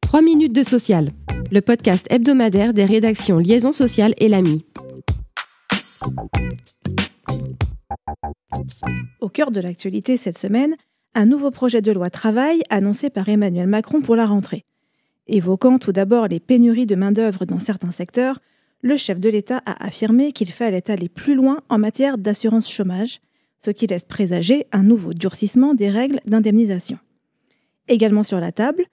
3 0.00 0.22
minutes 0.22 0.52
de 0.52 0.62
social, 0.62 1.10
le 1.50 1.60
podcast 1.60 2.06
hebdomadaire 2.10 2.72
des 2.72 2.84
rédactions 2.84 3.38
Liaison 3.38 3.72
sociale 3.72 4.14
et 4.18 4.28
l'AMI. 4.28 4.64
Au 9.20 9.28
cœur 9.28 9.50
de 9.50 9.60
l'actualité 9.60 10.16
cette 10.16 10.38
semaine, 10.38 10.74
un 11.14 11.26
nouveau 11.26 11.50
projet 11.50 11.82
de 11.82 11.92
loi 11.92 12.10
travail 12.10 12.62
annoncé 12.70 13.10
par 13.10 13.28
Emmanuel 13.28 13.66
Macron 13.66 14.00
pour 14.00 14.16
la 14.16 14.26
rentrée. 14.26 14.64
Évoquant 15.26 15.78
tout 15.78 15.92
d'abord 15.92 16.26
les 16.26 16.40
pénuries 16.40 16.86
de 16.86 16.96
main-d'œuvre 16.96 17.44
dans 17.44 17.60
certains 17.60 17.92
secteurs, 17.92 18.40
le 18.82 18.96
chef 18.96 19.20
de 19.20 19.28
l'État 19.28 19.62
a 19.66 19.84
affirmé 19.84 20.32
qu'il 20.32 20.50
fallait 20.50 20.90
aller 20.90 21.08
plus 21.08 21.34
loin 21.34 21.60
en 21.68 21.78
matière 21.78 22.18
d'assurance 22.18 22.70
chômage, 22.70 23.20
ce 23.64 23.70
qui 23.70 23.86
laisse 23.86 24.04
présager 24.04 24.66
un 24.72 24.82
nouveau 24.82 25.12
durcissement 25.12 25.74
des 25.74 25.90
règles 25.90 26.20
d'indemnisation. 26.26 26.98
Également 27.90 28.22
sur 28.22 28.38
la 28.38 28.52
table, 28.52 28.84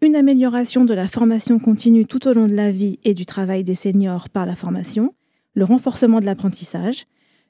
une 0.00 0.16
amélioration 0.16 0.86
de 0.86 0.94
la 0.94 1.06
formation 1.06 1.58
continue 1.58 2.06
tout 2.06 2.26
au 2.26 2.32
long 2.32 2.46
de 2.46 2.54
la 2.54 2.72
vie 2.72 2.98
et 3.04 3.12
du 3.12 3.26
travail 3.26 3.62
des 3.62 3.74
seniors 3.74 4.30
par 4.30 4.46
la 4.46 4.56
formation, 4.56 5.14
le 5.52 5.64
renforcement 5.64 6.18
de 6.18 6.24
l'apprentissage, 6.24 7.04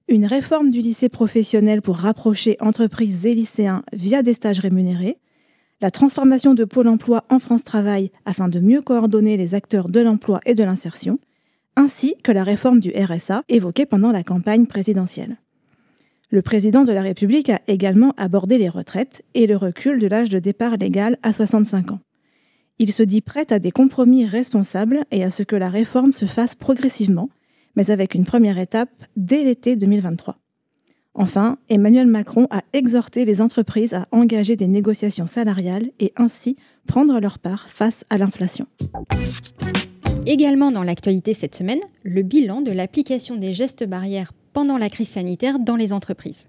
une 0.09 0.27
réforme 0.27 0.73
du 0.73 0.81
lycée 0.81 1.09
professionnel 1.09 1.83
pour 1.83 1.99
rapprocher 1.99 2.57
entreprises 2.59 3.27
et 3.27 3.35
lycéens 3.35 3.85
via 3.93 4.25
des 4.25 4.35
stages 4.35 4.59
rémunérés, 4.59 5.19
la 5.81 5.93
transformation 5.93 6.55
de 6.55 6.65
Pôle 6.65 6.89
emploi 6.89 7.25
en 7.31 7.39
France 7.39 7.63
Travail 7.63 8.11
afin 8.25 8.49
de 8.49 8.59
mieux 8.59 8.83
coordonner 8.83 9.37
les 9.37 9.55
acteurs 9.55 9.89
de 9.89 10.01
l'emploi 10.01 10.41
et 10.47 10.57
de 10.57 10.65
l'insertion, 10.65 11.21
ainsi 11.77 12.17
que 12.25 12.33
la 12.33 12.43
réforme 12.43 12.81
du 12.81 12.91
RSA 12.91 13.45
évoquée 13.49 13.87
pendant 13.87 14.11
la 14.11 14.25
campagne 14.25 14.67
présidentielle. 14.67 15.37
Le 16.31 16.43
président 16.43 16.85
de 16.85 16.93
la 16.93 17.01
République 17.01 17.49
a 17.49 17.61
également 17.69 18.13
abordé 18.19 18.59
les 18.59 18.69
retraites 18.69 19.23
et 19.33 19.47
le 19.47 19.57
recul 19.57 19.99
de 19.99 20.07
l'âge 20.07 20.29
de 20.29 20.39
départ 20.39 20.77
légal 20.77 21.17
à 21.23 21.33
65 21.33 21.93
ans. 21.93 22.01
Il 22.79 22.93
se 22.93 23.03
dit 23.03 23.23
prêt 23.23 23.51
à 23.51 23.59
des 23.59 23.71
compromis 23.71 24.27
responsables 24.27 25.05
et 25.11 25.25
à 25.25 25.31
ce 25.31 25.43
que 25.43 25.57
la 25.57 25.71
réforme 25.71 26.13
se 26.13 26.27
fasse 26.27 26.55
progressivement, 26.55 27.31
mais 27.77 27.91
avec 27.91 28.15
une 28.15 28.27
première 28.27 28.59
étape 28.59 28.91
dès 29.17 29.43
l'été 29.43 29.75
2023. 29.77 30.37
Enfin, 31.15 31.57
Emmanuel 31.71 32.07
Macron 32.07 32.47
a 32.51 32.63
exhorté 32.75 33.25
les 33.25 33.41
entreprises 33.41 33.95
à 33.95 34.07
engager 34.13 34.55
des 34.55 34.69
négociations 34.69 35.27
salariales 35.27 35.91
et 35.99 36.13
ainsi 36.17 36.57
prendre 36.87 37.19
leur 37.21 37.39
part 37.39 37.71
face 37.71 38.05
à 38.11 38.19
l'inflation. 38.19 38.67
Également 40.27 40.71
dans 40.71 40.83
l'actualité 40.83 41.33
cette 41.33 41.55
semaine, 41.55 41.81
le 42.03 42.21
bilan 42.21 42.61
de 42.61 42.71
l'application 42.71 43.37
des 43.37 43.55
gestes 43.55 43.89
barrières 43.89 44.33
pendant 44.59 44.77
la 44.77 44.91
crise 44.91 45.11
sanitaire 45.11 45.61
dans 45.61 45.77
les 45.77 45.93
entreprises. 45.93 46.49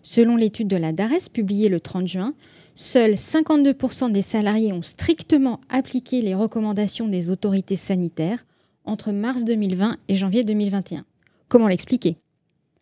Selon 0.00 0.36
l'étude 0.36 0.68
de 0.68 0.76
la 0.78 0.92
DARES 0.92 1.28
publiée 1.30 1.68
le 1.68 1.80
30 1.80 2.06
juin, 2.06 2.32
seuls 2.74 3.16
52% 3.16 4.10
des 4.10 4.22
salariés 4.22 4.72
ont 4.72 4.80
strictement 4.80 5.60
appliqué 5.68 6.22
les 6.22 6.34
recommandations 6.34 7.08
des 7.08 7.28
autorités 7.28 7.76
sanitaires 7.76 8.46
entre 8.86 9.12
mars 9.12 9.44
2020 9.44 9.98
et 10.08 10.14
janvier 10.14 10.44
2021. 10.44 11.04
Comment 11.48 11.68
l'expliquer? 11.68 12.16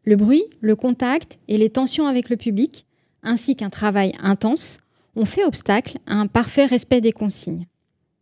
Le 0.05 0.15
bruit, 0.15 0.45
le 0.61 0.77
contact 0.77 1.41
et 1.49 1.59
les 1.59 1.71
tensions 1.71 2.07
avec 2.07 2.31
le 2.31 2.37
public, 2.37 2.87
ainsi 3.25 3.57
qu'un 3.57 3.71
travail 3.71 4.13
intense, 4.23 4.79
ont 5.17 5.25
fait 5.25 5.45
obstacle 5.45 5.99
à 6.07 6.15
un 6.15 6.29
parfait 6.29 6.67
respect 6.67 7.01
des 7.01 7.11
consignes. 7.11 7.67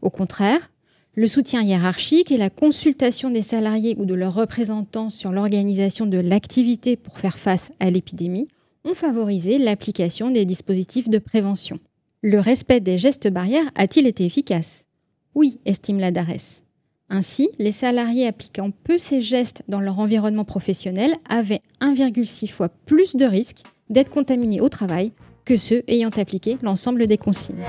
Au 0.00 0.08
contraire, 0.08 0.70
le 1.14 1.26
soutien 1.26 1.62
hiérarchique 1.62 2.30
et 2.30 2.36
la 2.36 2.50
consultation 2.50 3.30
des 3.30 3.42
salariés 3.42 3.96
ou 3.98 4.04
de 4.04 4.14
leurs 4.14 4.34
représentants 4.34 5.10
sur 5.10 5.32
l'organisation 5.32 6.06
de 6.06 6.18
l'activité 6.18 6.96
pour 6.96 7.18
faire 7.18 7.38
face 7.38 7.72
à 7.80 7.90
l'épidémie 7.90 8.48
ont 8.84 8.94
favorisé 8.94 9.58
l'application 9.58 10.30
des 10.30 10.44
dispositifs 10.44 11.08
de 11.08 11.18
prévention. 11.18 11.80
Le 12.22 12.40
respect 12.40 12.80
des 12.80 12.98
gestes 12.98 13.28
barrières 13.28 13.70
a-t-il 13.74 14.06
été 14.06 14.24
efficace? 14.24 14.86
Oui, 15.34 15.58
estime 15.64 16.00
la 16.00 16.10
DARES. 16.10 16.62
Ainsi, 17.10 17.48
les 17.58 17.72
salariés 17.72 18.26
appliquant 18.26 18.70
peu 18.70 18.98
ces 18.98 19.22
gestes 19.22 19.62
dans 19.68 19.80
leur 19.80 19.98
environnement 19.98 20.44
professionnel 20.44 21.12
avaient 21.28 21.62
1,6 21.80 22.48
fois 22.48 22.68
plus 22.68 23.16
de 23.16 23.24
risques 23.24 23.62
d'être 23.88 24.10
contaminés 24.10 24.60
au 24.60 24.68
travail 24.68 25.12
que 25.44 25.56
ceux 25.56 25.82
ayant 25.88 26.10
appliqué 26.10 26.58
l'ensemble 26.62 27.06
des 27.06 27.16
consignes. 27.16 27.64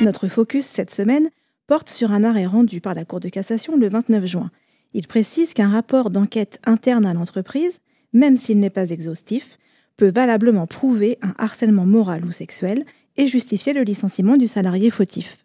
Notre 0.00 0.28
focus 0.28 0.64
cette 0.64 0.92
semaine 0.92 1.28
porte 1.66 1.88
sur 1.88 2.12
un 2.12 2.22
arrêt 2.22 2.46
rendu 2.46 2.80
par 2.80 2.94
la 2.94 3.04
Cour 3.04 3.18
de 3.18 3.28
cassation 3.28 3.76
le 3.76 3.88
29 3.88 4.26
juin. 4.26 4.50
Il 4.94 5.08
précise 5.08 5.54
qu'un 5.54 5.68
rapport 5.68 6.10
d'enquête 6.10 6.60
interne 6.64 7.04
à 7.04 7.14
l'entreprise, 7.14 7.80
même 8.12 8.36
s'il 8.36 8.60
n'est 8.60 8.70
pas 8.70 8.90
exhaustif, 8.90 9.58
peut 9.96 10.12
valablement 10.14 10.66
prouver 10.66 11.18
un 11.20 11.34
harcèlement 11.36 11.84
moral 11.84 12.24
ou 12.24 12.30
sexuel 12.30 12.84
et 13.16 13.26
justifier 13.26 13.72
le 13.72 13.82
licenciement 13.82 14.36
du 14.36 14.46
salarié 14.46 14.90
fautif. 14.90 15.38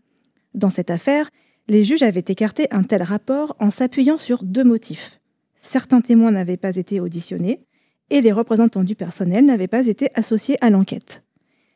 Dans 0.53 0.69
cette 0.69 0.91
affaire, 0.91 1.31
les 1.67 1.83
juges 1.83 2.03
avaient 2.03 2.23
écarté 2.27 2.67
un 2.69 2.83
tel 2.83 3.01
rapport 3.01 3.55
en 3.59 3.71
s'appuyant 3.71 4.19
sur 4.19 4.43
deux 4.43 4.63
motifs. 4.63 5.19
Certains 5.59 6.01
témoins 6.01 6.31
n'avaient 6.31 6.57
pas 6.57 6.75
été 6.75 6.99
auditionnés 6.99 7.65
et 8.11 8.21
les 8.21 8.31
représentants 8.31 8.83
du 8.83 8.93
personnel 8.93 9.45
n'avaient 9.45 9.67
pas 9.67 9.87
été 9.87 10.09
associés 10.13 10.57
à 10.61 10.69
l'enquête. 10.69 11.22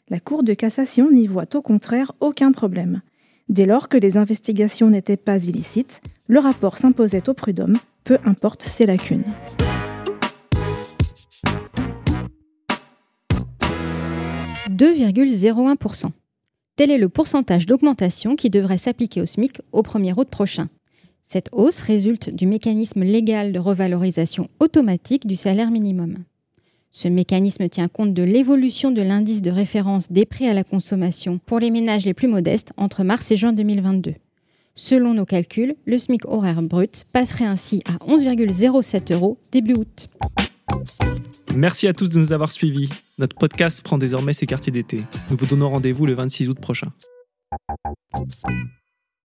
La 0.09 0.21
Cour 0.21 0.43
de 0.43 0.53
cassation 0.53 1.11
n'y 1.11 1.27
voit 1.27 1.53
au 1.53 1.61
contraire 1.61 2.13
aucun 2.21 2.53
problème. 2.53 3.01
Dès 3.49 3.65
lors 3.65 3.89
que 3.89 3.97
les 3.97 4.15
investigations 4.15 4.89
n'étaient 4.89 5.17
pas 5.17 5.43
illicites, 5.43 5.99
le 6.27 6.39
rapport 6.39 6.77
s'imposait 6.77 7.27
au 7.27 7.33
prud'homme, 7.33 7.75
peu 8.05 8.17
importe 8.23 8.61
ses 8.61 8.85
lacunes. 8.85 9.25
«2,01%. 14.69 16.05
Tel 16.77 16.89
est 16.89 16.97
le 16.97 17.09
pourcentage 17.09 17.65
d'augmentation 17.65 18.37
qui 18.37 18.49
devrait 18.49 18.77
s'appliquer 18.77 19.21
au 19.21 19.25
SMIC 19.25 19.59
au 19.73 19.81
1er 19.81 20.17
août 20.17 20.29
prochain. 20.29 20.69
Cette 21.21 21.49
hausse 21.51 21.81
résulte 21.81 22.29
du 22.29 22.47
mécanisme 22.47 23.03
légal 23.03 23.51
de 23.51 23.59
revalorisation 23.59 24.47
automatique 24.61 25.27
du 25.27 25.35
salaire 25.35 25.69
minimum. 25.69 26.15
Ce 26.99 27.07
mécanisme 27.07 27.69
tient 27.69 27.89
compte 27.89 28.15
de 28.15 28.23
l'évolution 28.23 28.89
de 28.89 29.03
l'indice 29.03 29.43
de 29.43 29.51
référence 29.51 30.11
des 30.11 30.25
prix 30.25 30.47
à 30.47 30.55
la 30.55 30.63
consommation 30.63 31.37
pour 31.45 31.59
les 31.59 31.69
ménages 31.69 32.05
les 32.05 32.15
plus 32.15 32.27
modestes 32.27 32.73
entre 32.75 33.03
mars 33.03 33.29
et 33.29 33.37
juin 33.37 33.53
2022. 33.53 34.15
Selon 34.73 35.13
nos 35.13 35.23
calculs, 35.23 35.75
le 35.85 35.99
SMIC 35.99 36.25
horaire 36.25 36.63
brut 36.63 37.05
passerait 37.13 37.45
ainsi 37.45 37.83
à 37.85 38.03
11,07 38.03 39.13
euros 39.13 39.37
début 39.51 39.75
août. 39.75 40.07
Merci 41.53 41.87
à 41.87 41.93
tous 41.93 42.09
de 42.09 42.17
nous 42.17 42.33
avoir 42.33 42.51
suivis. 42.51 42.89
Notre 43.19 43.35
podcast 43.35 43.83
prend 43.83 43.99
désormais 43.99 44.33
ses 44.33 44.47
quartiers 44.47 44.71
d'été. 44.71 45.03
Nous 45.29 45.37
vous 45.37 45.45
donnons 45.45 45.69
rendez-vous 45.69 46.07
le 46.07 46.15
26 46.15 46.49
août 46.49 46.59
prochain. 46.59 46.91